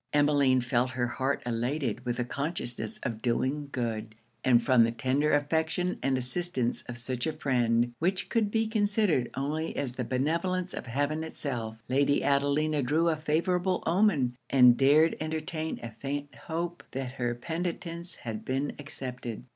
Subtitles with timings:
[0.13, 5.31] Emmeline felt her heart elated with the consciousness of doing good; and from the tender
[5.31, 10.73] affection and assistance of such a friend, which could be considered only as the benevolence
[10.73, 16.81] of heaven itself, Lady Adelina drew a favourable omen, and dared entertain a faint hope
[16.93, 19.43] that her penitence had been accepted.